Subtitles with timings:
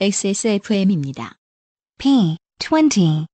[0.00, 1.34] XSFM입니다.
[1.98, 3.26] P25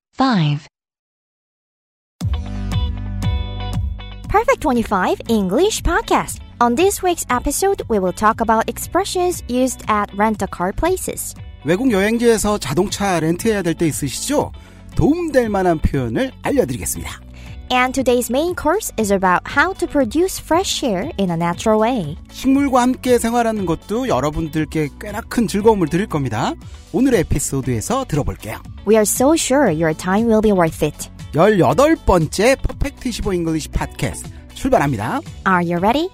[4.30, 6.41] Perfect 25 English Podcast.
[6.62, 11.35] On this week's episode, we will talk about expressions used at rent-a-car places.
[11.66, 14.51] 외국 여행지에서 자동차 렌트해야 될 때 있으시죠?
[14.96, 17.23] 도움될 만한 표현을 알려드리겠습니다.
[17.71, 22.17] And today's main course is about how to produce fresh air in a natural way.
[22.30, 26.55] 식물과 함께 생활하는 것도 여러분들께 꽤나 큰 즐거움을 드릴 겁니다.
[26.93, 28.59] 오늘의 에피소드에서 들어볼게요.
[28.87, 31.09] We are so sure your time will be worth it.
[31.33, 35.21] 18번째 Perfect 25 English 팟캐스트 출발합니다.
[35.46, 36.09] Are you ready?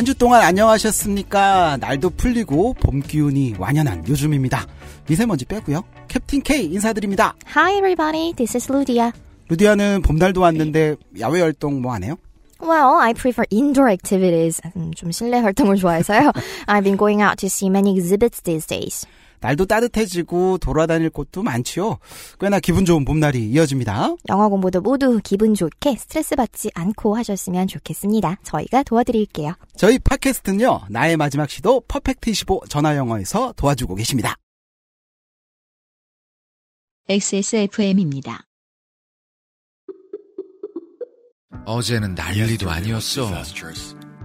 [0.00, 1.76] 한 주 동안 안녕하셨습니까?
[1.78, 4.66] 날도 풀리고 봄 기운이 완연한 요즘입니다.
[5.06, 5.84] 미세먼지 빼고요.
[6.08, 7.34] 캡틴 K 인사드립니다.
[7.54, 9.12] Hi everybody, this is Ludia.
[9.50, 12.16] 루디아는 봄날도 왔는데 야외 활동 뭐 하네요?
[12.62, 14.62] Well, I prefer indoor activities.
[14.74, 16.32] 음, 좀 실내 활동을 좋아해서요.
[16.66, 19.06] I've been going out to see many exhibits these days.
[19.40, 21.98] 날도 따뜻해지고 돌아다닐 곳도 많지요.
[22.38, 24.14] 꽤나 기분 좋은 봄날이 이어집니다.
[24.28, 28.36] 영어 공부도 모두 기분 좋게 스트레스 받지 않고 하셨으면 좋겠습니다.
[28.42, 29.54] 저희가 도와드릴게요.
[29.76, 30.82] 저희 팟캐스트는요.
[30.90, 34.36] 나의 마지막 시도 퍼펙트 25 전화 영어에서 도와주고 계십니다.
[37.08, 38.44] XSFM입니다.
[41.66, 43.99] 어제는 난리도 아니었어.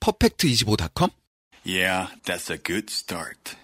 [0.00, 1.10] 퍼펙트25.com?
[1.64, 3.56] Yeah, that's a good start.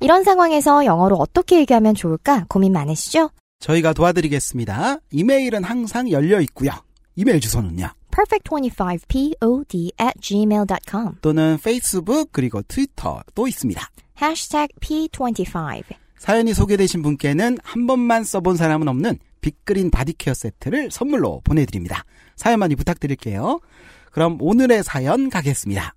[0.00, 3.30] 이런 상황에서 영어로 어떻게 얘기하면 좋을까 고민 많으시죠?
[3.60, 4.98] 저희가 도와드리겠습니다.
[5.10, 6.70] 이메일은 항상 열려 있고요.
[7.16, 7.88] 이메일 주소는요.
[8.10, 13.90] perfect25pod at gmail.com 또는 페이스북 그리고 트위터도 있습니다.
[14.20, 15.82] hashtag p25
[16.18, 22.04] 사연이 소개되신 분께는 한 번만 써본 사람은 없는 빅그린 바디케어 세트를 선물로 보내드립니다.
[22.36, 23.60] 사연 많이 부탁드릴게요.
[24.12, 25.94] 그럼 오늘의 사연 가겠습니다.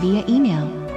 [0.00, 0.88] via email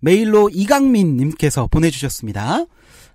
[0.00, 2.64] 메일로 이강민 님께서 보내주셨습니다.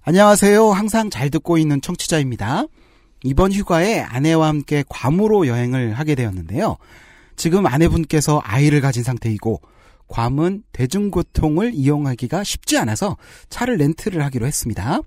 [0.02, 0.72] 안녕하세요.
[0.72, 2.66] 항상 잘 듣고 있는 청취자입니다.
[3.24, 6.78] 이번 휴가에 아내와 함께 괌으로 여행을 하게 되었는데요.
[7.36, 9.62] 지금 아내분께서 아이를 가진 상태이고
[10.08, 13.18] 괌은 대중교통을 이용하기가 쉽지 않아서
[13.50, 15.00] 차를 렌트를 하기로 했습니다.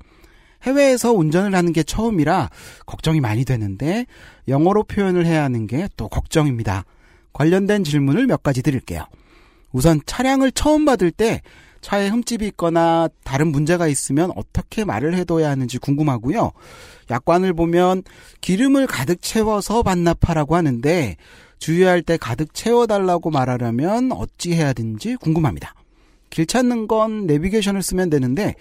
[0.63, 2.51] 해외에서 운전을 하는 게 처음이라
[2.87, 4.07] 걱정이 많이 되는데
[4.49, 6.85] 영어로 표현을 해야 하는 게 또 걱정입니다.
[7.33, 9.05] 관련된 질문을 몇 가지 드릴게요.
[9.71, 11.43] 우선 차량을 처음 받을 때
[11.83, 16.51] 차에 흠집이 있거나 다른 문제가 있으면 어떻게 말을 해둬야 하는지 궁금하고요.
[17.11, 18.03] 약관을 보면
[18.41, 21.17] 기름을 가득 채워서 반납하라고 하는데
[21.59, 25.75] 주유할 때 가득 채워달라고 말하려면 어찌 해야 되는지 궁금합니다.
[26.31, 28.55] 길 찾는 건 내비게이션을 쓰면 되는데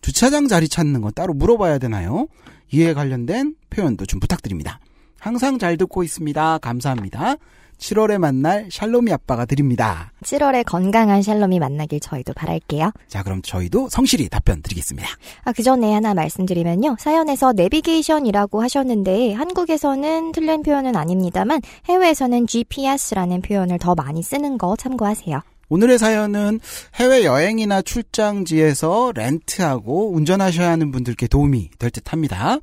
[0.00, 2.26] 주차장 자리 찾는 건 따로 물어봐야 되나요?
[2.72, 4.80] 이에 관련된 표현도 좀 부탁드립니다.
[5.18, 6.58] 항상 잘 듣고 있습니다.
[6.58, 7.36] 감사합니다.
[7.82, 10.12] 7월에 만날 샬롬이 아빠가 드립니다.
[10.22, 12.92] 7월에 건강한 샬롬이 만나길 저희도 바랄게요.
[13.08, 15.08] 자, 그럼 저희도 성실히 답변 드리겠습니다.
[15.44, 16.96] 아, 그 전에 하나 말씀드리면요.
[17.00, 25.40] 사연에서 내비게이션이라고 하셨는데 한국에서는 틀린 표현은 아닙니다만 해외에서는 GPS라는 표현을 더 많이 쓰는 거 참고하세요.
[25.68, 26.60] 오늘의 사연은
[26.96, 32.58] 해외 여행이나 출장지에서 렌트하고 운전하셔야 하는 분들께 도움이 될 듯 합니다.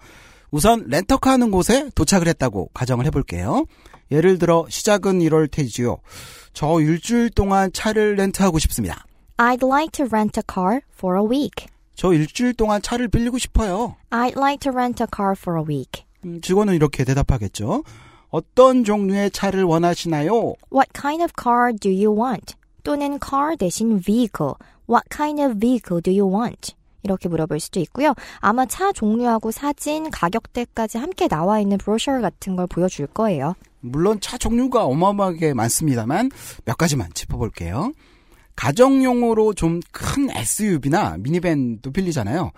[0.52, 3.66] 우선 렌터카 하는 곳에 도착을 했다고 가정을 해볼게요.
[4.12, 5.98] 예를 들어 시작은 이럴 테지요.
[6.54, 9.06] 저 일주일 동안 차를 렌트하고 싶습니다.
[9.38, 11.68] I'd like to rent a car for a week.
[11.96, 13.96] 저 일주일 동안 차를 빌리고 싶어요.
[14.10, 16.04] I'd like to rent a car for a week.
[16.26, 17.84] 음, 직원은 이렇게 대답하겠죠.
[18.30, 20.56] 어떤 종류의 차를 원하시나요?
[20.72, 22.56] What kind of car do you want?
[22.84, 24.56] 또는 car 대신 vehicle.
[24.88, 26.74] What kind of vehicle do you want?
[27.04, 28.14] 이렇게 물어볼 수도 있고요.
[28.40, 33.56] 아마 차 종류하고 사진, 가격대까지 함께 나와 있는 브로셔 같은 걸 보여줄 거예요.
[33.82, 36.32] 물론 차 종류가 어마어마하게 많습니다만
[36.66, 37.94] 몇 가지만 짚어볼게요.
[38.56, 42.52] 가정용으로 좀 큰 SUV나 미니밴도 빌리잖아요.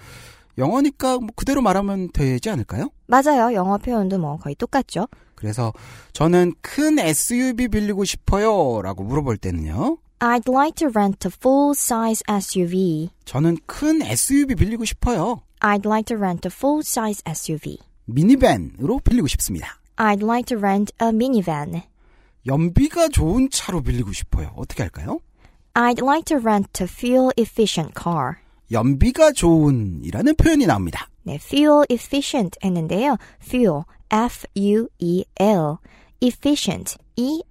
[0.58, 2.90] 영어니까 뭐 그대로 말하면 되지 않을까요?
[3.08, 3.54] 맞아요.
[3.54, 5.08] 영어 표현도 뭐 거의 똑같죠.
[5.36, 5.72] 그래서
[6.14, 9.98] 저는 큰 SUV 빌리고 싶어요 라고 물어볼 때는요.
[10.24, 13.10] I'd like to rent a full-size SUV.
[13.26, 15.42] 저는 큰 SUV 빌리고 싶어요.
[15.62, 17.80] I'd like to rent a full-size SUV.
[18.06, 19.82] 미니밴으로 빌리고 싶습니다.
[19.98, 21.82] I'd like to rent a minivan.
[22.46, 24.54] 연비가 좋은 차로 빌리고 싶어요.
[24.56, 25.20] 어떻게 할까요?
[25.74, 28.36] I'd like to rent a fuel-efficient car.
[28.72, 31.08] 연비가 좋은이라는 표현이 나옵니다.
[31.24, 33.18] 네, fuel efficient 했는데요.
[33.42, 35.78] fuel, F-U-E-L,
[36.22, 37.42] efficient, E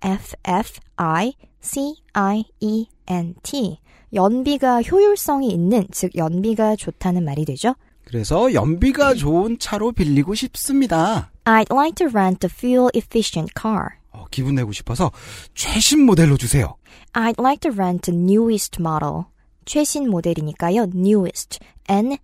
[2.61, 3.79] E-F-F-I-C-I-E-N-T.
[4.13, 7.75] 연비가 효율성이 있는, 즉 연비가 좋다는 말이 되죠.
[8.05, 11.31] 그래서 연비가 좋은 차로 빌리고 싶습니다.
[11.45, 13.91] I'd like to rent a fuel efficient car.
[14.11, 15.13] 어, 기분 내고 싶어서
[15.55, 16.75] 최신 모델로 주세요.
[17.13, 19.25] I'd like to rent a newest model.
[19.65, 20.89] 최신 모델이니까요.
[20.95, 21.61] newest.
[21.89, 22.19] N-E-W-E-S-T.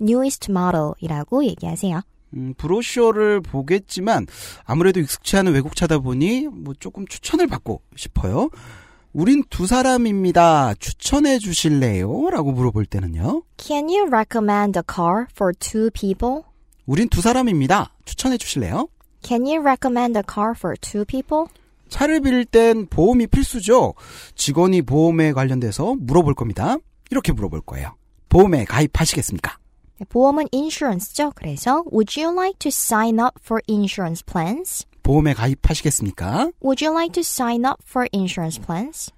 [0.00, 2.00] newest model이라고 얘기하세요.
[2.34, 4.26] 음, 브로셔를 보겠지만
[4.64, 8.50] 아무래도 익숙치 않은 외국차다 보니 뭐 조금 추천을 받고 싶어요.
[9.12, 10.74] 우린 두 사람입니다.
[10.74, 12.30] 추천해 주실래요?
[12.30, 13.42] 라고 물어볼 때는요.
[13.56, 16.42] Can you recommend a car for two people?
[16.86, 17.94] 우린 두 사람입니다.
[18.04, 18.88] 추천해 주실래요?
[19.22, 21.46] Can you recommend a car for two people?
[21.88, 23.94] 차를 빌릴 땐 보험이 필수죠.
[24.34, 26.76] 직원이 보험에 관련돼서 물어볼 겁니다.
[27.10, 27.94] 이렇게 물어볼 거예요.
[28.28, 29.56] 보험에 가입하시겠습니까?
[30.09, 31.31] 보험은 insurance죠.
[31.35, 34.85] 그래서 would you like to sign up for insurance plans?
[35.03, 36.51] 보험에 가입하시겠습니까?
[36.63, 39.11] Would you like to sign up for insurance plans?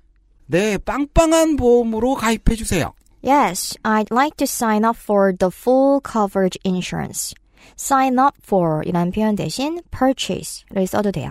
[0.47, 2.93] 네, 빵빵한 보험으로 가입해 주세요.
[3.23, 7.33] Yes, I'd like to sign up for the full coverage insurance.
[7.77, 11.29] sign up for 이란 표현 대신 purchase를 써도 돼요.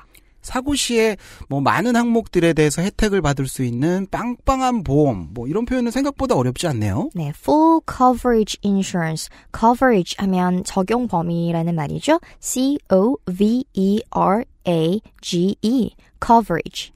[0.49, 1.15] 사고 시에
[1.47, 6.65] 뭐 많은 항목들에 대해서 혜택을 받을 수 있는 빵빵한 보험 뭐 이런 표현은 생각보다 어렵지
[6.67, 7.11] 않네요.
[7.13, 9.29] 네, full coverage insurance.
[9.55, 12.19] coverage 하면 적용 범위라는 말이죠.
[12.39, 15.91] C O V E R A G E.
[16.25, 16.91] coverage.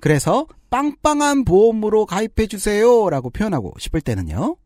[0.00, 4.56] 그래서 빵빵한 보험으로 가입해 주세요라고 표현하고 싶을 때는요.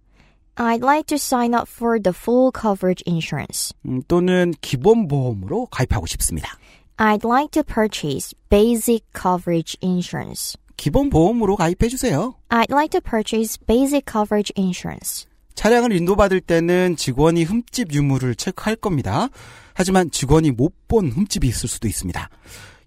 [0.56, 3.72] I'd like to sign up for the full coverage insurance.
[3.86, 6.58] 음, 또는 기본 보험으로 가입하고 싶습니다.
[6.98, 10.56] I'd like to purchase basic coverage insurance.
[10.76, 12.34] 기본 보험으로 가입해 주세요.
[12.48, 15.26] I'd like to purchase basic coverage insurance.
[15.54, 19.28] 차량을 인도받을 때는 직원이 흠집 유무를 체크할 겁니다.
[19.74, 22.30] 하지만 직원이 못 본 흠집이 있을 수도 있습니다.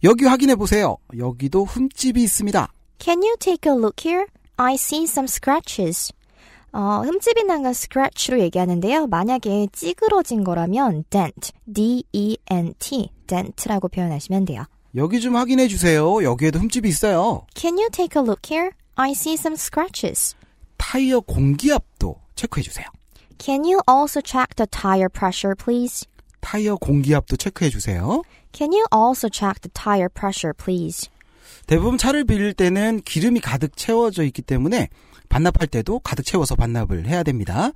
[0.03, 0.97] 여기 확인해 보세요.
[1.17, 2.73] 여기도 흠집이 있습니다.
[2.99, 4.25] Can you take a look here?
[4.57, 6.11] I see some scratches.
[6.73, 9.05] 어, 흠집이 난 건 scratch로 얘기하는데요.
[9.07, 14.65] 만약에 찌그러진 거라면 dent, D-E-N-T, dent라고 표현하시면 돼요.
[14.95, 16.21] 여기 좀 확인해 주세요.
[16.21, 17.45] 여기에도 흠집이 있어요.
[17.55, 18.71] Can you take a look here?
[18.95, 20.35] I see some scratches.
[20.75, 22.85] 타이어 공기압도 체크해 주세요.
[23.37, 26.05] Can you also check the tire pressure, please?
[26.41, 28.21] 타이어 공기압도 체크해 주세요.
[28.51, 31.09] Can you also check the tire pressure, please?
[31.67, 34.89] 대부분 차를 빌릴 때는 기름이 가득 채워져 있기 때문에
[35.29, 37.71] 반납할 때도 가득 채워서 반납을 해야 됩니다.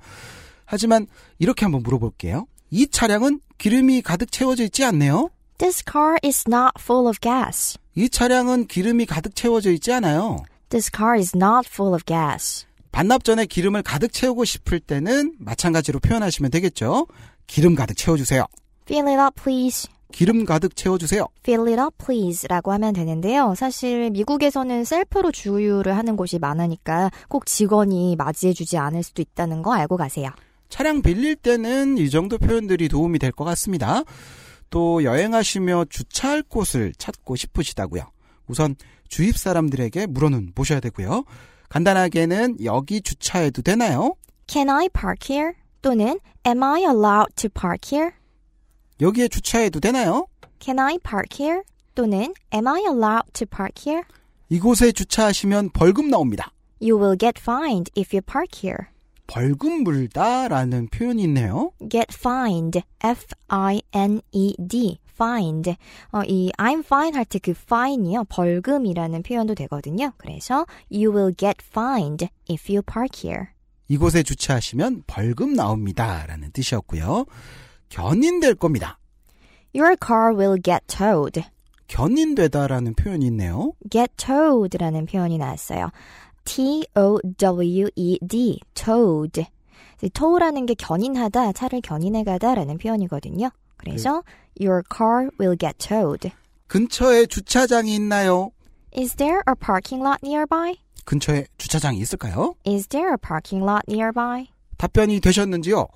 [0.66, 1.06] 하지만
[1.38, 2.46] 이렇게 한번 물어볼게요.
[2.70, 5.30] 이 차량은 기름이 가득 채워져 있지 않네요.
[5.58, 7.78] This car is not full of gas.
[7.94, 10.44] 이 차량은 기름이 가득 채워져 있지 않아요.
[10.68, 12.66] This car is not full of gas.
[12.92, 17.06] 반납 전에 기름을 가득 채우고 싶을 때는 마찬가지로 표현하시면 되겠죠.
[17.46, 18.44] 기름 가득 채워주세요.
[18.86, 19.88] Fill it up, please.
[20.12, 21.26] 기름 가득 채워주세요.
[21.40, 22.46] Fill it up, please.
[22.48, 23.54] 라고 하면 되는데요.
[23.56, 29.96] 사실 미국에서는 셀프로 주유를 하는 곳이 많으니까 꼭 직원이 맞이해주지 않을 수도 있다는 거 알고
[29.96, 30.30] 가세요.
[30.68, 34.02] 차량 빌릴 때는 이 정도 표현들이 도움이 될 것 같습니다.
[34.70, 38.10] 또 여행하시며 주차할 곳을 찾고 싶으시다고요.
[38.46, 38.76] 우선
[39.08, 41.24] 주입 사람들에게 물어는 보셔야 되고요.
[41.68, 44.14] 간단하게는 여기 주차해도 되나요?
[44.46, 45.52] Can I park here?
[45.82, 48.12] 또는 Am I allowed to park here?
[49.00, 50.26] 여기에 주차해도 되나요?
[50.60, 51.62] Can I park here?
[51.94, 54.02] 또는 Am I allowed to park here?
[54.48, 56.52] 이곳에 주차하시면 벌금 나옵니다.
[56.80, 58.88] You will get fined if you park here.
[59.26, 61.72] 벌금 물다라는 표현이 있네요.
[61.90, 65.76] get fined, F-I-N-E-D, fined.
[66.12, 70.12] 어, 이 I'm fine 할 때 그 fine이요, 벌금이라는 표현도 되거든요.
[70.18, 73.46] 그래서 you will get fined if you park here.
[73.88, 77.24] 이곳에 주차하시면 벌금 나옵니다라는 뜻이었고요.
[77.88, 78.98] 견인될 겁니다.
[79.74, 81.42] Your car will get towed.
[81.88, 83.72] 견인되다라는 표현이 있네요.
[83.90, 85.90] get towed라는 표현이 나왔어요.
[87.36, 88.30] T-O-W-E-D,
[88.74, 89.46] towed.
[90.14, 93.50] tow라는 게 견인하다, 차를 견인해 가다라는 표현이거든요.
[93.76, 94.22] 그래서
[94.58, 96.30] your car will get towed.
[96.68, 98.50] 근처에 주차장이 있나요?
[98.96, 100.76] Is there a parking lot nearby?
[101.04, 102.54] 근처에 주차장이 있을까요?
[102.66, 104.48] Is there a parking lot nearby?
[104.78, 105.86] 답변이 되셨는지요?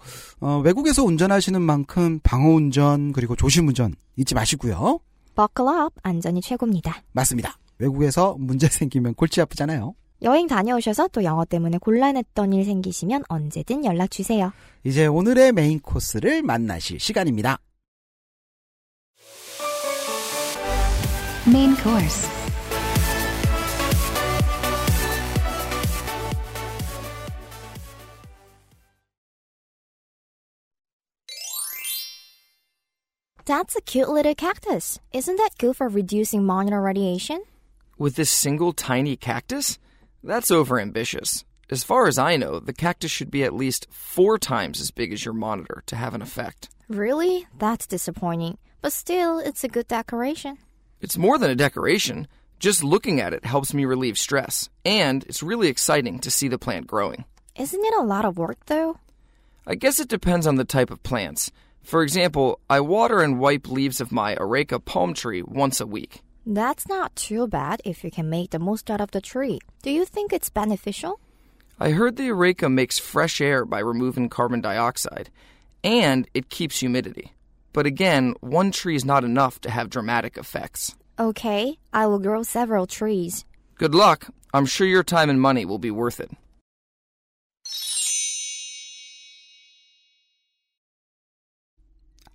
[0.41, 5.01] 어, 외국에서 운전하시는 만큼 방어운전 그리고 조심운전 잊지 마시고요.
[5.37, 5.95] Buckle up.
[6.03, 7.03] 안전이 최고입니다.
[7.13, 7.57] 맞습니다.
[7.79, 9.95] 외국에서 문제 생기면 골치 아프잖아요.
[10.23, 14.53] 여행 다녀오셔서 또 영어 때문에 곤란했던 일 생기시면 언제든 연락 주세요.
[14.85, 17.59] 이제 오늘의 메인 코스를 만나실 시간입니다.
[21.47, 22.29] Main course.
[33.47, 35.01] That's a cute little cactus.
[35.13, 37.43] Isn't that good for reducing monitor radiation?
[37.99, 39.79] With this single tiny cactus?
[40.23, 41.45] That's overambitious.
[41.71, 45.13] As far as I know, the cactus should be at least four times as big
[45.13, 46.69] as your monitor to have an effect.
[46.89, 47.47] Really?
[47.57, 48.59] That's disappointing.
[48.83, 50.59] But still, it's a good decoration.
[51.01, 52.27] It's more than a decoration.
[52.59, 56.59] Just looking at it helps me relieve stress, and it's really exciting to see the
[56.59, 57.25] plant growing.
[57.57, 58.99] Isn't it a lot of work though?
[59.67, 61.53] I guess it depends on the type of plants.
[61.83, 66.23] For example, I water and wipe leaves of my areca palm tree once a week.
[66.46, 69.60] That's not too bad if you can make the most out of the tree.
[69.82, 71.20] Do you think it's beneficial?
[71.80, 75.30] I heard the areca makes fresh air by removing carbon dioxide,
[75.84, 77.34] and it keeps humidity.
[77.74, 80.96] But again, one tree is not enough to have dramatic effects.
[81.20, 83.44] Okay, I will grow several trees.
[83.78, 84.28] Good luck.
[84.54, 86.32] I'm sure your time and money will be worth it.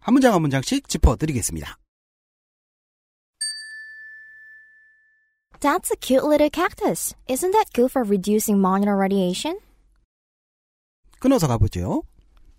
[0.00, 1.76] 한 문장 한 문장씩 짚어드리겠습니다.
[5.65, 7.15] That's a cute little cactus.
[7.27, 9.57] Isn't that good for reducing monitor radiation?
[11.19, 12.03] 끊어서 가보죠.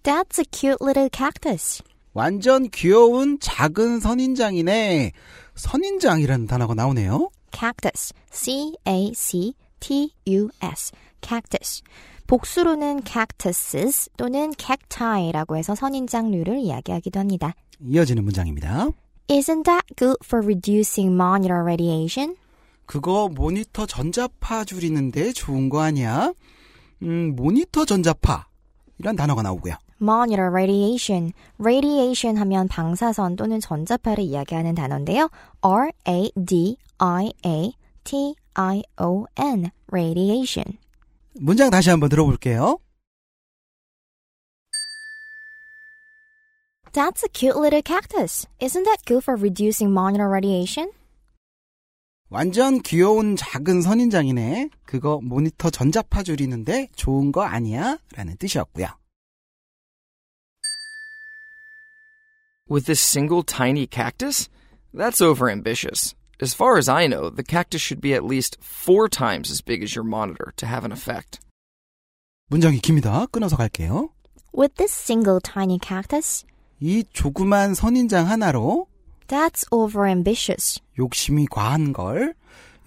[0.02, 1.84] That's a cute little cactus.
[2.14, 5.12] 완전 귀여운 작은 선인장이네.
[5.54, 7.30] 선인장이라는 단어가 나오네요.
[7.52, 8.12] cactus.
[8.32, 9.62] C-A-C-T-U-S.
[11.22, 11.84] cactus.
[12.26, 17.54] 복수로는 cactuses 또는 cacti라고 해서 선인장류를 이야기하기도 합니다.
[17.78, 18.88] 이어지는 문장입니다.
[19.28, 22.34] Isn't that good for reducing monitor radiation?
[22.86, 26.32] 그거 모니터 전자파 줄이는데 좋은 거 아니야?
[27.02, 28.46] 음, 모니터 전자파.
[28.98, 29.74] 이란 단어가 나오고요.
[30.00, 31.32] monitor radiation.
[31.58, 35.28] radiation 하면 방사선 또는 전자파를 이야기하는 단어인데요.
[35.60, 36.80] R-A-D-I-A-T-I-O-N.
[39.92, 40.78] radiation.
[41.34, 42.78] 문장 다시 한번 들어볼게요.
[46.92, 48.46] That's a cute little cactus.
[48.58, 50.90] Isn't that good for reducing monitor radiation?
[52.28, 54.70] 완전 귀여운 작은 선인장이네.
[54.84, 57.98] 그거 모니터 전자파 줄이는데 좋은 거 아니야?
[58.14, 58.86] 라는 뜻이었고요.
[62.68, 64.48] With this single tiny cactus?
[64.92, 66.14] That's overambitious.
[66.42, 69.82] As far as I know, the cactus should be at least four times as big
[69.84, 71.38] as your monitor to have an effect.
[72.50, 73.26] 문장이 깁니다.
[73.26, 74.10] 끊어서 갈게요.
[74.52, 76.44] With this single tiny cactus?
[76.80, 78.86] 이 조그만 선인장 하나로
[79.28, 80.80] That's overambitious.
[80.98, 82.34] 욕심이 과한 걸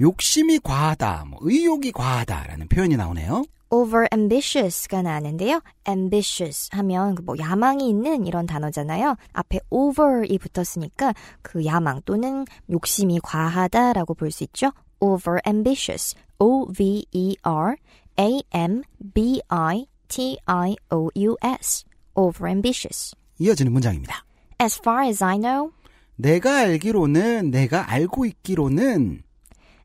[0.01, 3.43] 욕심이 과하다, 뭐 의욕이 과하다라는 표현이 나오네요.
[3.71, 5.61] overambitious가 나는데요.
[5.87, 9.15] ambitious 하면 그뭐 야망이 있는 이런 단어잖아요.
[9.33, 14.71] 앞에 over이 붙었으니까 그 야망 또는 욕심이 과하다라고 볼 수 있죠.
[15.01, 16.15] overambitious.
[16.39, 17.75] O V E R
[18.19, 18.81] A M
[19.13, 21.83] B I T I O U S.
[22.15, 23.13] overambitious.
[23.37, 24.23] 이어지는 문장입니다.
[24.61, 25.71] As far as I know,
[26.19, 29.21] 내가 알기로는 내가 알고 있기로는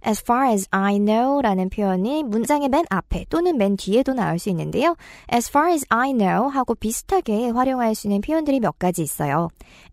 [0.05, 4.97] as far as I know라는 표현이 문장의 맨 앞에 또는 맨 뒤에도 나올 수 있는데요.
[5.33, 9.49] as far as I know 하고 비슷하게 활용할 수 있는 표현들이 몇 가지 있어요.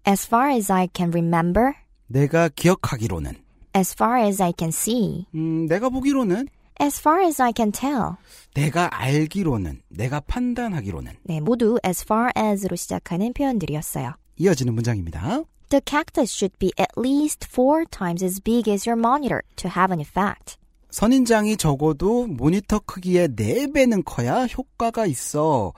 [0.07, 1.73] as far as I can remember,
[2.07, 3.35] 내가 기억하기로는
[3.77, 6.47] as far as I can see, 음, 내가 보기로는
[6.81, 8.15] as far as I can tell.
[8.55, 14.13] 내가 알기로는 내가 판단하기로는 네, 모두 as far as로 시작하는 표현들이었어요.
[14.37, 15.43] 이어지는 문장입니다.
[15.71, 19.89] The cactus should be at least four times as big as your monitor to have
[19.89, 20.57] an effect.
[20.89, 25.71] 선인장이 적어도 모니터 크기의 4배는 커야 효과가 있어.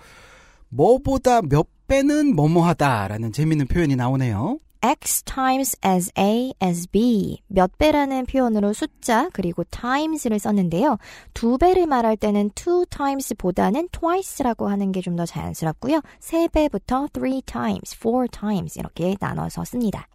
[0.70, 4.58] 뭐보다 몇 배는 뭐뭐하다라는 재밌는 표현이 나오네요.
[4.84, 10.98] X times as a as b 몇 배라는 표현으로 숫자 그리고 times를 썼는데요.
[11.34, 16.02] 두 배를 말할 때는 two times보다는 twice라고 하는 게 좀 더 자연스럽고요.
[16.20, 20.08] 세 배부터 three times, four times 이렇게 나눠서 씁니다.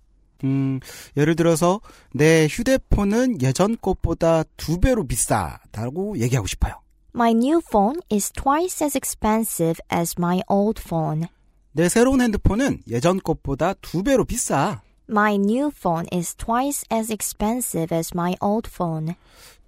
[0.44, 0.80] 음,
[1.16, 1.80] 예를 들어서
[2.12, 6.74] 내 휴대폰은 예전 것보다 두 배로 비싸다고 얘기하고 싶어요.
[7.14, 11.26] My new phone is twice as expensive as my old phone.
[11.78, 14.82] 내 새로운 핸드폰은 예전 것보다 두 배로 비싸.
[15.08, 19.14] My new phone is twice as expensive as my old phone.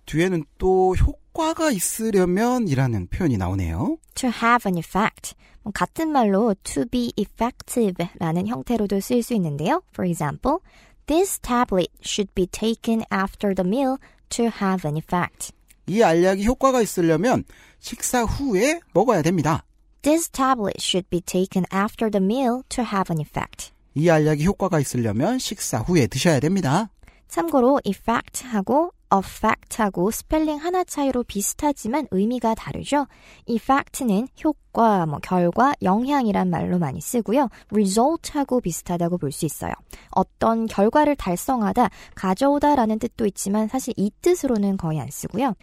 [0.06, 3.96] 뒤에는 또 효과가 있으려면이라는 표현이 나오네요.
[4.16, 5.36] to have an effect.
[5.62, 9.80] 뭐 같은 말로 to be effective라는 형태로도 쓰일 수 있는데요.
[9.94, 10.58] For example,
[11.06, 13.98] this tablet should be taken after the meal
[14.30, 15.52] to have an effect.
[15.86, 17.44] 이 알약이 효과가 있으려면
[17.78, 19.64] 식사 후에 먹어야 됩니다.
[20.02, 23.72] This tablet should be taken after the meal to have an effect.
[23.94, 26.88] 이 알약이 효과가 있으려면 식사 후에 드셔야 됩니다.
[27.28, 33.06] 참고로 effect하고 affect하고 스펠링 하나 차이로 비슷하지만 의미가 다르죠.
[33.46, 37.48] effect는 효과, 뭐 결과, 영향이란 말로 많이 쓰고요.
[37.72, 39.72] result하고 비슷하다고 볼 수 있어요.
[40.12, 45.54] 어떤 결과를 달성하다, 가져오다라는 뜻도 있지만 사실 이 뜻으로는 거의 안 쓰고요.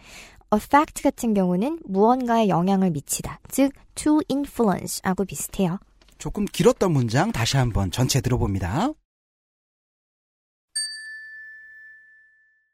[0.53, 5.79] Affect 같은 경우는 무언가에 영향을 미치다, 즉 to influence하고 비슷해요.
[6.17, 8.93] 조금 길었던 문장 다시 한번 전체 들어봅니다.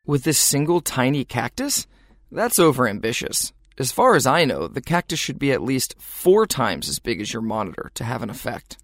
[0.08, 1.88] With this single tiny cactus?
[2.32, 3.54] That's overambitious.
[3.80, 7.22] As far as I know, the cactus should be at least four times as big
[7.22, 8.78] as your monitor to have an effect.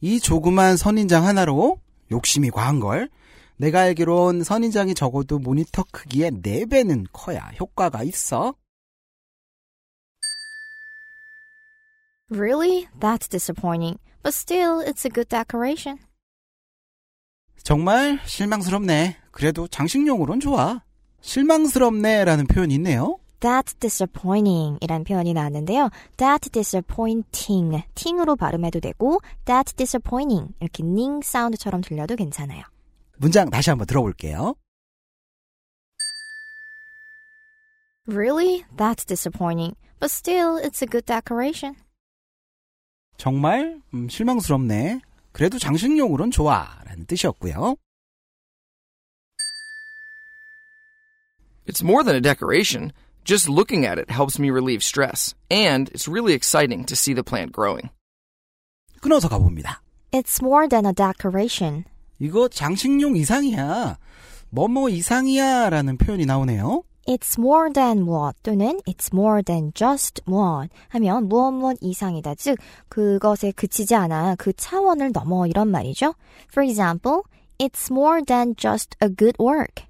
[0.00, 3.08] 이 조그만 선인장 하나로 욕심이 과한 걸.
[3.56, 8.54] 내가 알기론 선인장이 적어도 모니터 크기의 4배는 커야 효과가 있어.
[12.30, 12.88] Really?
[12.98, 13.98] That's disappointing.
[14.22, 15.98] But still, it's a good decoration.
[17.62, 19.16] 정말 실망스럽네.
[19.30, 20.82] 그래도 장식용으론 좋아.
[21.20, 23.18] 실망스럽네라는 표현이 있네요.
[23.40, 25.90] That's disappointing 이란 표현이 나왔는데요.
[26.16, 32.62] That disappointing, ting으로 발음해도 되고 That disappointing 이렇게 ning 사운드처럼 들려도 괜찮아요.
[33.17, 34.55] 문장 다시 한번 들어볼게요.
[38.07, 38.65] Really?
[38.75, 39.75] That's disappointing.
[39.99, 41.75] But still, it's a good decoration.
[43.17, 45.01] 정말 음, 실망스럽네.
[45.31, 46.81] 그래도 장식용으론 좋아.
[46.85, 47.75] 라는 뜻이었고요.
[51.67, 52.93] It's more than a decoration.
[53.23, 57.21] Just looking at it helps me relieve stress, and it's really exciting to see the
[57.21, 57.89] plant growing.
[59.01, 59.81] 끊어서 가봅니다.
[60.11, 61.85] It's more than a decoration.
[62.18, 63.98] 이거 장식용 이상이야.
[64.50, 66.82] 뭐뭐 이상이야 라는 표현이 나오네요.
[67.06, 72.34] It's more than what 또는 it's more than just what 하면 무엇 무엇 이상이다.
[72.36, 72.56] 즉
[72.88, 76.14] 그것에 그치지 않아 그 차원을 넘어 이런 말이죠.
[76.50, 77.22] For example,
[77.58, 79.84] it's more than just a good work.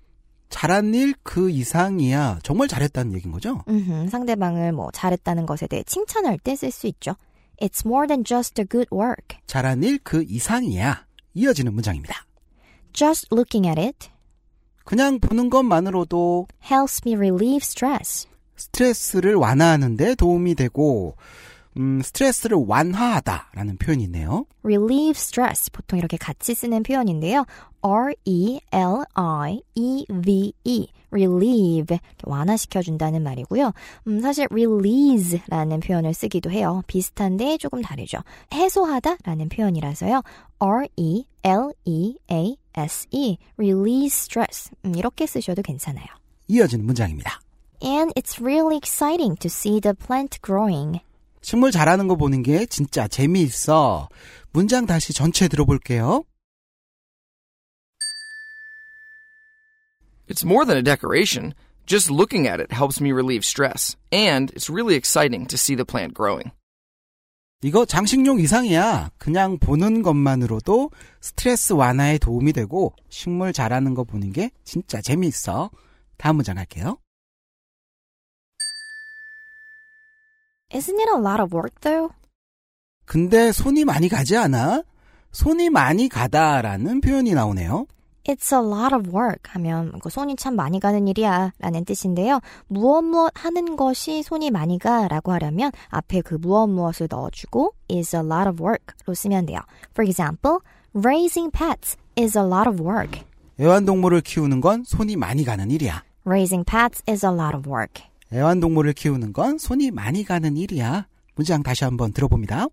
[0.50, 2.40] 잘한 일 그 이상이야.
[2.42, 3.62] 정말 잘했다는 얘기인 거죠?
[3.68, 7.14] 음흠, 상대방을 뭐 잘했다는 것에 대해 칭찬할 때 쓸 수 있죠.
[7.60, 9.38] It's more than just a good work.
[9.46, 11.04] 잘한 일 그 이상이야.
[11.34, 12.26] 이어지는 문장입니다.
[12.92, 14.08] Just looking at it
[14.84, 18.28] 그냥 보는 것만으로도 helps me relieve stress.
[18.56, 21.16] 스트레스를 완화하는데 도움이 되고
[21.76, 24.46] 음, 스트레스를 완화하다라는 표현이 있네요.
[24.64, 27.44] relieve stress 보통 이렇게 같이 쓰는 표현인데요.
[27.82, 33.72] R E L I E V E relieve 완화시켜 준다는 말이고요.
[34.08, 36.82] 음, 사실 release라는 표현을 쓰기도 해요.
[36.86, 38.18] 비슷한데 조금 다르죠.
[38.52, 40.22] 해소하다라는 표현이라서요.
[40.58, 46.06] R E L E A S E release stress 음, 이렇게 쓰셔도 괜찮아요.
[46.48, 47.40] 이어지는 문장입니다.
[47.82, 51.00] And it's really exciting to see the plant growing.
[51.42, 54.08] 식물 자라는 거 보는 게 진짜 재미있어.
[54.52, 56.24] 문장 다시 전체 들어볼게요.
[60.28, 61.54] It's more than a decoration.
[61.86, 65.84] Just looking at it helps me relieve stress, and it's really exciting to see the
[65.84, 66.50] plant growing.
[67.62, 69.10] 이거 장식용 이상이야.
[69.16, 75.70] 그냥 보는 것만으로도 스트레스 완화에 도움이 되고 식물 자라는 거 보는 게 진짜 재미있어.
[76.18, 76.98] 다음 문장 할게요.
[80.70, 82.14] Isn't it a lot of work though?
[83.06, 84.82] 근데 손이 많이 가지 않아?
[85.32, 87.86] 손이 많이 가다라는 표현이 나오네요.
[88.26, 92.40] It's a lot of work 하면 그 손이 참 많이 가는 일이야 라는 뜻인데요.
[92.68, 98.16] 무엇 무엇 하는 것이 손이 많이 가 라고 하려면 앞에 그 무엇 무엇을 넣어주고 is
[98.16, 99.60] a lot of work로 쓰면 돼요.
[99.90, 100.60] For example,
[100.94, 103.20] raising pets is a lot of work.
[103.60, 106.02] 애완동물을 키우는 건 손이 많이 가는 일이야.
[106.24, 108.04] Raising pets is a lot of work.
[108.32, 111.06] 애완동물을 키우는 건 손이 많이 가는 일이야.
[111.34, 112.68] 문장 다시 한번 들어봅니다.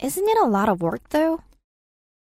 [0.00, 1.42] Isn't it a lot of work though?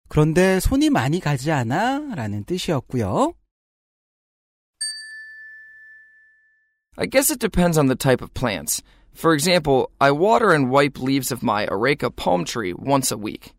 [0.08, 2.16] 그런데 손이 많이 가지 않아?
[2.16, 3.34] 라는 뜻이었고요.
[6.98, 8.82] I guess it depends on the type of plants.
[9.14, 13.54] For example, I water and wipe leaves of my areca palm tree once a week.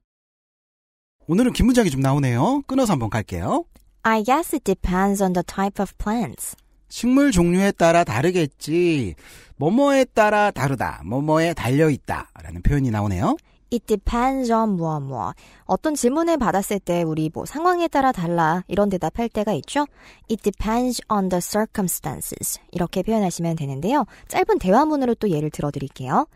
[1.26, 2.62] 오늘은 긴 문장이 좀 나오네요.
[2.66, 3.64] 끊어서 한번 갈게요.
[4.02, 6.56] I guess it depends on the type of plants.
[6.88, 9.14] 식물 종류에 따라 다르겠지.
[9.56, 11.02] 뭐뭐에 따라 다르다.
[11.04, 12.30] 뭐뭐에 달려 있다.
[12.42, 13.36] 라는 표현이 나오네요.
[13.72, 15.34] It depends on 무엇 무엇.
[15.64, 19.86] 어떤 질문을 받았을 때 우리 뭐 상황에 따라 달라 이런 대답할 때가 있죠.
[20.30, 22.60] It depends on the circumstances.
[22.70, 24.04] 이렇게 표현하시면 되는데요.
[24.28, 26.26] 짧은 대화문으로 또 예를 들어 드릴게요.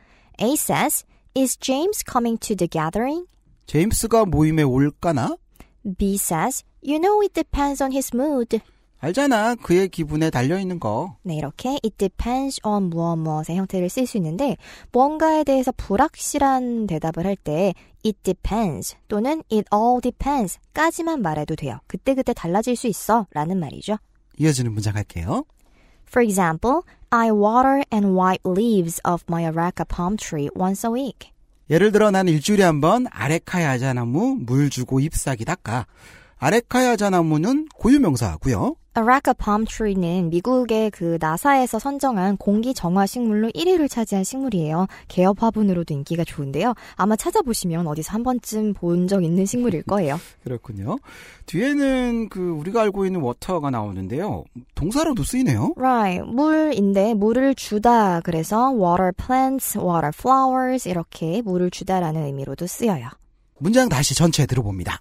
[0.40, 1.05] A says,
[1.37, 3.27] Is James coming to the gathering?
[3.66, 5.37] 제임스가 모임에 올까나?
[5.97, 8.61] B says, You know it depends on his mood.
[9.00, 9.54] 알잖아.
[9.56, 11.16] 그의 기분에 달려있는 거.
[11.22, 14.56] 네, 이렇게 it depends on 무엇 무엇의 형태를 쓸 수 있는데
[14.92, 17.72] 뭔가에 대해서 불확실한 대답을 할 때
[18.04, 21.78] it depends 또는 it all depends 까지만 말해도 돼요.
[21.86, 23.96] 그때그때 달라질 수 있어 라는 말이죠.
[24.38, 25.44] 이어지는 문장 할게요.
[26.08, 31.30] For example, I water and wipe leaves of my areca palm tree once a week.
[31.70, 35.86] 예를 들어 난 일주일에 한 번 아레카야자나무 물 주고 잎사귀 닦아.
[36.38, 38.74] 아레카야자나무는 고유명사고요.
[38.94, 44.87] Palm tree는 미국의 그 나사에서 선정한 공기 정화 식물로 1위를 차지한 식물이에요.
[45.09, 46.74] 개업 화분으로도 인기가 좋은데요.
[46.96, 50.18] 아마 찾아보시면 어디서 한 번쯤 본 적 있는 식물일 거예요.
[50.44, 50.98] 그렇군요.
[51.46, 54.44] 뒤에는 그 우리가 알고 있는 워터가 나오는데요.
[54.74, 55.74] 동사로도 쓰이네요.
[55.76, 56.22] Right.
[56.31, 58.20] 물인데 물을 주다.
[58.20, 63.09] 그래서 water plants, water flowers 이렇게 물을 주다라는 의미로도 쓰여요.
[63.59, 65.00] 문장 다시 전체 들어봅니다.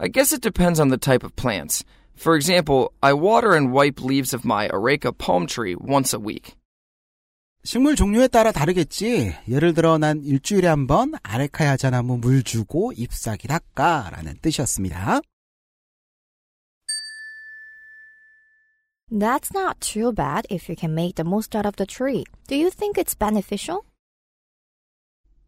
[0.00, 1.84] I guess it depends on the type of plants.
[2.16, 6.54] For example, I water and wipe leaves of my areca palm tree once a week.
[7.64, 9.34] 식물 종류에 따라 다르겠지.
[9.48, 15.20] 예를 들어 난 일주일에 한 번 아레카야자나무 물 주고 잎사귀 닦아라는 뜻이었습니다.
[19.10, 22.24] That's not too bad if you can make the most out of the tree.
[22.48, 23.82] Do you think it's beneficial?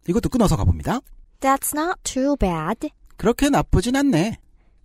[0.09, 1.01] 이것도 끊어서 가봅니다.
[1.41, 4.39] That's not too bad 그렇게 나쁘진 않네.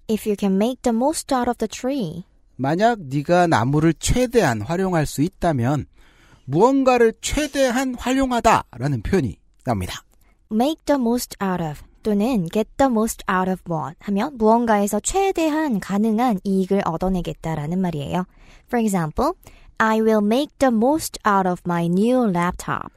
[0.09, 2.25] If you can make the most out of the tree.
[2.57, 5.87] 만약 네가 나무를 최대한 활용할 수 있다면
[6.44, 10.03] 무언가를 최대한 활용하다라는 표현이 나옵니다.
[10.51, 15.79] make the most out of 또는 get the most out of what 하면 무언가에서 최대한
[15.79, 18.25] 가능한 이익을 얻어내겠다라는 말이에요.
[18.66, 19.33] For example,
[19.79, 22.88] I will make the most out of my new laptop.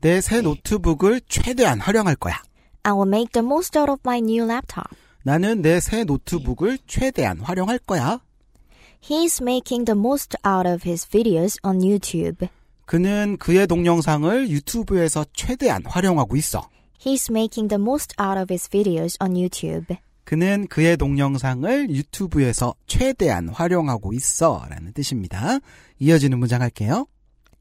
[0.00, 2.36] 내 새 노트북을 최대한 활용할 거야.
[2.84, 4.94] I will make the most out of my new laptop.
[5.26, 8.20] 나는 내 새 노트북을 최대한 활용할 거야.
[9.00, 12.46] He's making the most out of his videos on YouTube.
[12.84, 16.68] 그는 그의 동영상을 유튜브에서 최대한 활용하고 있어.
[17.00, 19.96] He's making the most out of his videos on YouTube.
[20.24, 24.66] 그는 그의 동영상을 유튜브에서 최대한 활용하고 있어.
[24.68, 25.58] 라는 뜻입니다.
[25.98, 27.06] 이어지는 문장 할게요.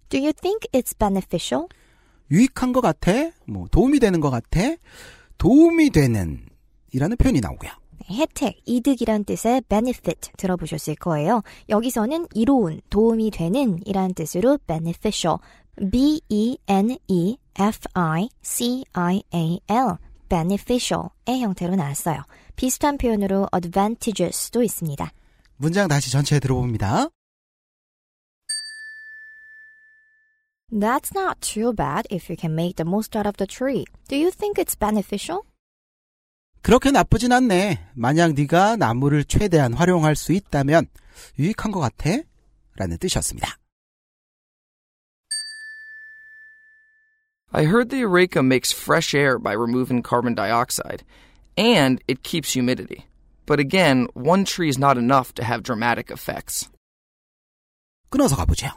[0.10, 1.68] Do you think it's beneficial?
[2.32, 3.32] 유익한 것 같아?
[3.46, 4.76] 뭐, 도움이 되는 것 같아?
[5.38, 6.46] 도움이 되는,
[6.94, 7.72] 이라는 표현이 나오고요.
[8.10, 11.42] 혜택, 이득이란 뜻의 benefit 들어보셨을 거예요.
[11.70, 15.38] 여기서는 이로운, 도움이 되는 이란 뜻으로 beneficial,
[15.92, 16.78] B-E-N-E-F-I-C-I-A-L,
[20.30, 22.22] beneficial의 형태로 나왔어요.
[22.56, 25.12] 비슷한 표현으로 advantageous도 있습니다.
[25.58, 27.10] 문장 다시 전체 들어봅니다.
[30.72, 33.86] That's not too bad if you can make the most out of the tree.
[34.08, 35.44] Do you think it's beneficial?
[36.63, 37.91] 그렇게 나쁘진 않네.
[37.95, 40.87] 만약 네가 나무를 최대한 활용할 수 있다면
[41.39, 42.11] 유익한 것 같아?
[42.77, 43.59] 라는 뜻이었습니다.
[47.51, 51.03] I heard the Eureka makes fresh air by removing carbon dioxide,
[51.57, 53.07] and it keeps humidity.
[53.47, 56.69] But again, one tree is not enough to have dramatic effects.
[58.11, 58.69] 끊어서 가보죠.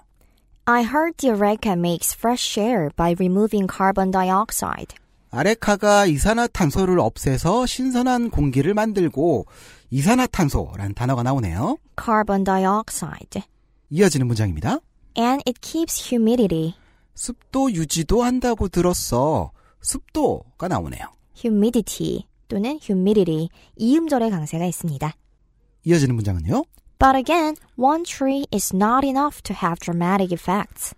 [0.66, 4.94] I heard the Eureka makes fresh air by removing carbon dioxide.
[5.37, 9.47] 아레카가 이산화탄소를 없애서 신선한 공기를 만들고
[9.91, 11.77] 이산화탄소라는 단어가 나오네요.
[12.03, 13.43] Carbon dioxide.
[13.91, 14.81] 이어지는 문장입니다.
[15.19, 16.75] And it keeps humidity.
[17.15, 19.53] 습도 유지도 한다고 들었어.
[19.83, 21.05] 습도가 나오네요.
[21.37, 25.13] humidity 또는 humidity 이음절의 강세가 있습니다.
[25.85, 26.65] 이어지는 문장은요.
[26.99, 30.95] But again, one tree is not enough to have dramatic effects.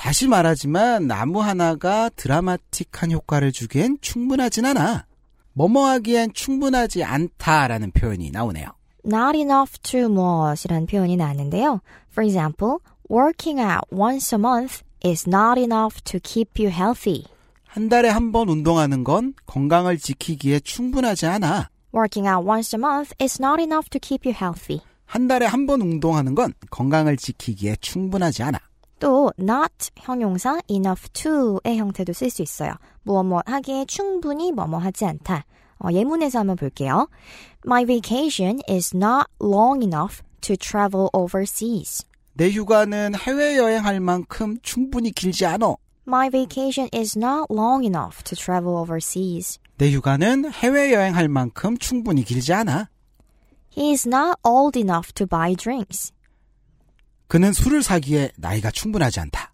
[0.00, 5.04] 다시 말하지만 나무 하나가 드라마틱한 효과를 주기엔 충분하진 않아.
[5.52, 8.68] 뭐뭐하기엔 충분하지 않다라는 표현이 나오네요.
[9.04, 11.80] Not enough to 무엇이라는 표현이 나왔는데요.
[12.12, 12.78] For example,
[13.10, 17.24] working out once a month is not enough to keep you healthy.
[17.66, 21.68] 한 달에 한 번 운동하는 건 건강을 지키기에 충분하지 않아.
[21.94, 24.80] Working out once a month is not enough to keep you healthy.
[25.04, 28.60] 한 달에 한 번 운동하는 건 건강을 지키기에 충분하지 않아.
[28.99, 32.73] 또 not 형용사 enough to의 형태도 쓸 수 있어요.
[33.03, 35.45] 무엇 무엇 하기에 충분히 뭐뭐 하지 않다.
[35.79, 37.07] 어, 예문에서 한번 볼게요.
[37.65, 42.05] My vacation is not long enough to travel overseas.
[42.33, 45.75] 내 휴가는 해외여행할 만큼 충분히 길지 않아.
[46.07, 49.59] My vacation is not long enough to travel overseas.
[49.77, 52.89] 내 휴가는 해외여행할 만큼 충분히 길지 않아.
[53.75, 56.13] He is not old enough to buy drinks.
[57.30, 59.52] 그는 술을 사기에 나이가 충분하지 않다.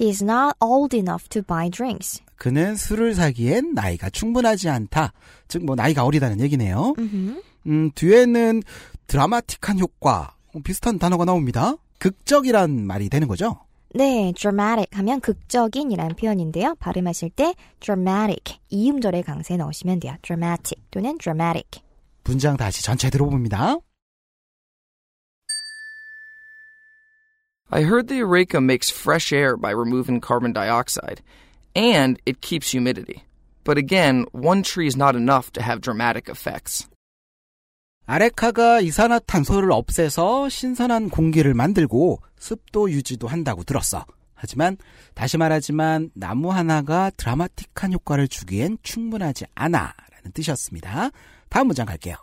[0.00, 2.22] He is not old enough to buy drinks.
[2.36, 5.12] 그는 술을 사기엔 나이가 충분하지 않다.
[5.48, 6.94] 즉, 뭐, 나이가 어리다는 얘기네요.
[6.96, 7.42] 음흠.
[7.66, 8.62] 음, 뒤에는
[9.08, 11.74] 드라마틱한 효과, 어, 비슷한 단어가 나옵니다.
[11.98, 13.58] 극적이란 말이 되는 거죠.
[13.92, 16.76] 네, dramatic 하면 극적인이라는 표현인데요.
[16.76, 20.14] 발음하실 때 dramatic 이음절의 강세 넣으시면 돼요.
[20.22, 21.82] dramatic 또는 dramatic.
[22.22, 23.78] 문장 다시 전체 들어봅니다.
[27.70, 31.22] I heard the Eureka makes fresh air by removing carbon dioxide,
[31.74, 33.24] and it keeps humidity.
[33.64, 36.86] But again, one tree is not enough to have dramatic effects.
[38.06, 44.04] 아레카가 이산화탄소를 없애서 신선한 공기를 만들고 습도 유지도 한다고 들었어.
[44.34, 44.76] 하지만
[45.14, 51.10] 다시 말하지만 나무 하나가 드라마틱한 효과를 주기엔 충분하지 않아 라는 뜻이었습니다.
[51.48, 52.16] 다음 문장 갈게요.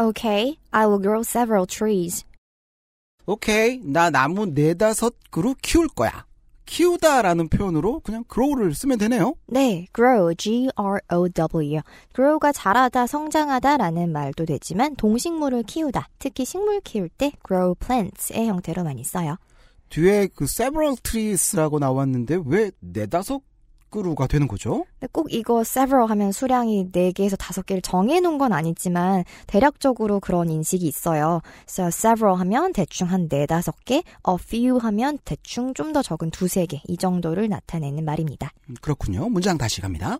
[0.00, 2.24] Okay, I will grow several trees.
[3.26, 6.24] 오케이, 나 나무 네다섯 그루 키울 거야.
[6.66, 9.34] 키우다라는 표현으로 그냥 grow를 쓰면 되네요.
[9.46, 11.80] 네, grow, G-R-O-W.
[12.14, 19.02] grow가 자라다, 성장하다라는 말도 되지만 동식물을 키우다, 특히 식물 키울 때 grow plants의 형태로 많이
[19.02, 19.36] 써요.
[19.88, 23.40] 뒤에 그 several trees라고 나왔는데 왜 네다섯
[23.90, 24.84] 그루가 되는 거죠?
[24.98, 31.40] 근데 꼭 이거 several 하면 수량이 4개에서 5개를 정해놓은 건 아니지만 대략적으로 그런 인식이 있어요.
[31.68, 33.94] So several 하면 대충 한 4, 5개,
[34.28, 38.50] a few 하면 대충 좀 더 적은 2, 3개 이 정도를 나타내는 말입니다.
[38.68, 39.28] 음, 그렇군요.
[39.30, 40.18] 문장 다시 갑니다.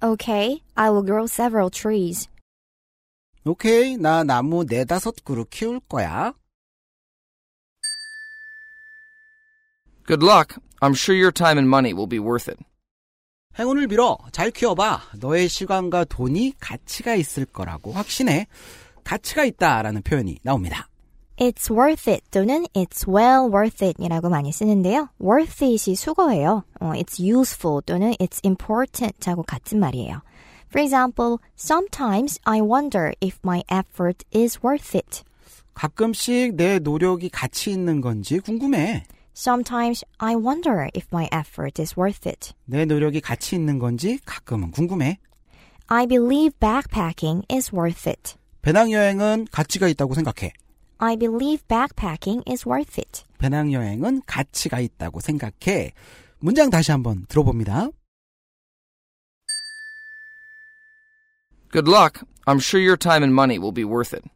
[0.00, 2.28] Okay, I will grow several trees.
[3.44, 6.34] 오케이, 나 나무 네다섯 그루 키울 거야.
[10.08, 10.56] Good luck.
[10.80, 12.58] I'm sure your time and money will be worth it.
[13.58, 14.16] 행운을 빌어.
[14.32, 15.02] 잘 키워봐.
[15.20, 18.46] 너의 시간과 돈이 가치가 있을 거라고 확신해.
[19.04, 20.88] 가치가 있다라는 표현이 나옵니다.
[21.36, 25.10] It's worth it 또는 it's well worth it 이라고 많이 쓰는데요.
[25.20, 26.64] worth it이 수거예요.
[26.80, 30.22] 어, it's useful 또는 it's important 하고 같은 말이에요.
[30.70, 35.22] For example, sometimes I wonder if my effort is worth it.
[35.74, 39.04] 가끔씩 내 노력이 가치 있는 건지 궁금해.
[39.38, 42.54] Sometimes I wonder if my effort is worth it.
[42.64, 45.20] 내 노력이 가치 있는 건지 가끔은 궁금해.
[45.86, 48.34] I believe backpacking is worth it.
[48.62, 50.52] 배낭여행은 가치가 있다고 생각해.
[50.98, 53.22] I believe backpacking is worth it.
[53.38, 55.92] 배낭여행은 가치가 있다고 생각해.
[56.40, 57.90] 문장 다시 한번 들어봅니다.
[61.70, 62.26] Good luck.
[62.44, 64.28] I'm sure your time and money will be worth it.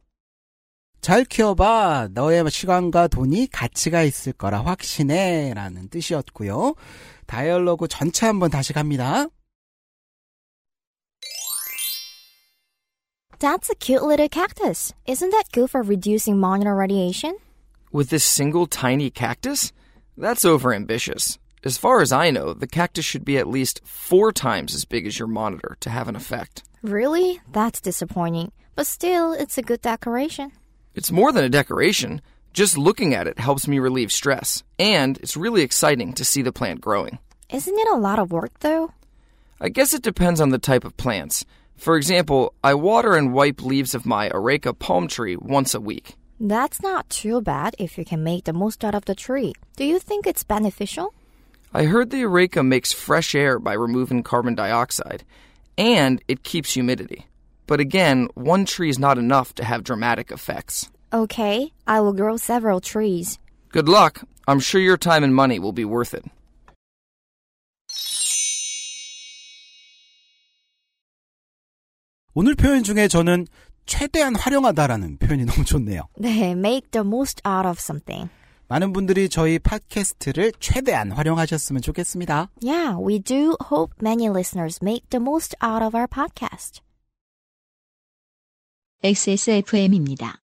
[1.02, 2.10] 잘 키워봐.
[2.12, 5.54] 너의 시간과 돈이 가치가 있을 거라 확신해.
[5.54, 6.76] 라는 뜻이었고요.
[7.28, 9.28] 다이얼로그 전체 한번 다시 갑니다.
[13.40, 14.94] That's a cute little cactus.
[15.06, 17.38] Isn't that good for reducing monitor radiation?
[17.94, 19.72] With this single tiny cactus?
[20.18, 21.38] That's overambitious.
[21.64, 25.06] As far as I know, the cactus should be at least four times as big
[25.06, 26.64] as your monitor to have an effect.
[26.82, 27.40] Really?
[27.52, 28.52] That's disappointing.
[28.76, 30.52] But still, it's a good decoration.
[30.95, 32.21] It's more than a decoration.
[32.53, 36.53] Just looking at it helps me relieve stress, and it's really exciting to see the
[36.53, 37.19] plant growing.
[37.51, 38.93] Isn't it a lot of work, though?
[39.61, 41.45] I guess it depends on the type of plants.
[41.77, 46.17] For example, I water and wipe leaves of my Areca palm tree once a week.
[46.39, 49.55] That's not too bad if you can make the most out of the tree.
[49.77, 51.15] Do you think it's beneficial?
[51.73, 55.25] I heard the Areca makes fresh air by removing carbon dioxide,
[55.79, 57.27] and it keeps humidity.
[57.68, 60.90] But again, one tree is not enough to have dramatic effects.
[61.14, 63.40] Okay, I will grow several trees.
[63.72, 64.22] Good luck.
[64.48, 66.24] I'm sure your time and money will be worth it.
[72.34, 73.48] 오늘 표현 중에 저는
[73.88, 76.04] 최대한 활용하다라는 표현이 너무 좋네요.
[76.20, 78.30] 네, make the most out of something.
[78.68, 82.50] 많은 분들이 저희 팟캐스트를 최대한 활용하셨으면 좋겠습니다.
[82.62, 86.82] Yeah, we do hope many listeners make the most out of our podcast.
[89.05, 90.39] XSFM입니다.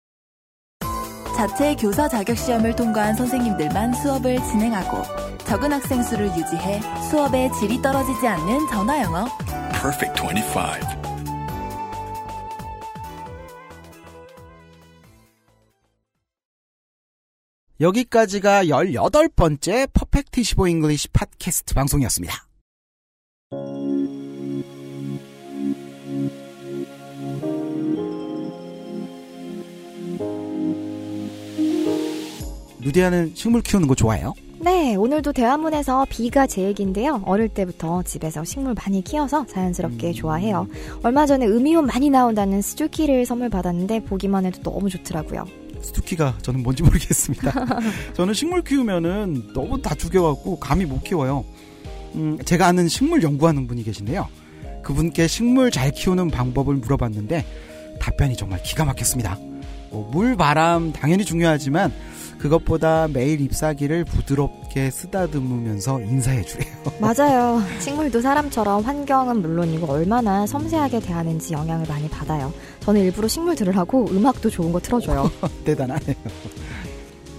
[1.35, 5.03] 자체 교사 자격 시험을 통과한 선생님들만 수업을 진행하고
[5.39, 9.25] 적은 학생 수를 유지해 수업의 질이 떨어지지 않는 전화 영어.
[9.73, 11.05] Perfect 25.
[17.81, 22.47] 여기까지가 18번째 Perfect 25 English 팟캐스트 방송이었습니다.
[32.85, 34.33] 루디아는 식물 키우는 거 좋아해요?
[34.59, 37.21] 네, 오늘도 대화문에서 비가 제 얘기인데요.
[37.25, 40.67] 어릴 때부터 집에서 식물 많이 키워서 자연스럽게 좋아해요.
[41.01, 45.45] 얼마 전에 음이온 많이 나온다는 스투키를 선물 받았는데 보기만 해도 너무 좋더라고요.
[45.81, 47.51] 스투키가 저는 뭔지 모르겠습니다.
[48.13, 51.43] 저는 식물 키우면은 너무 다 죽여갖고 감히 못 키워요.
[52.13, 54.27] 음, 제가 아는 식물 연구하는 분이 계신데요.
[54.83, 57.45] 그분께 식물 잘 키우는 방법을 물어봤는데
[57.99, 59.39] 답변이 정말 기가 막혔습니다.
[59.89, 61.91] 뭐 물, 바람 당연히 중요하지만
[62.37, 66.73] 그것보다 매일 잎사귀를 부드럽게 쓰다듬으면서 인사해 주래요.
[66.99, 67.61] 맞아요.
[67.79, 72.53] 식물도 사람처럼 환경은 물론이고 얼마나 섬세하게 대하는지 영향을 많이 받아요.
[72.81, 75.31] 저는 일부러 식물 들으라고 음악도 좋은 거 틀어줘요.
[75.65, 76.15] 대단하네요.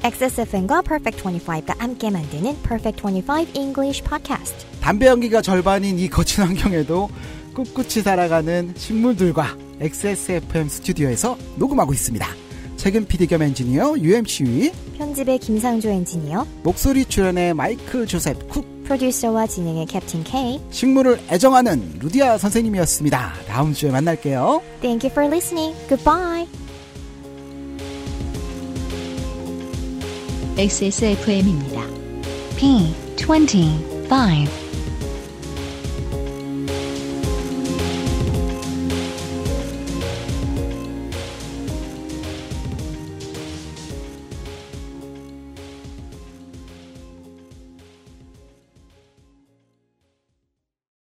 [0.02, 4.66] XSFM과 Perfect 25가 함께 만드는 Perfect 25 English Podcast.
[4.80, 7.08] 담배 연기가 절반인 이 거친 환경에도
[7.54, 12.45] 꿋꿋이 살아가는 식물들과 XSFM 스튜디오에서 녹음하고 있습니다.
[12.86, 19.86] 책임 PD 겸 엔지니어 UMC위, 편집의 김상조 엔지니어, 목소리 출연의 마이크 조셉 쿡, 프로듀서와 진행의
[19.86, 20.60] 캡틴 K.
[20.70, 23.32] 식물을 애정하는 루디아 선생님이었습니다.
[23.48, 24.62] 다음 주에 만날게요.
[24.82, 25.76] Thank you for listening.
[25.88, 26.46] Goodbye.
[30.56, 31.82] XSFM입니다.
[32.56, 34.65] P25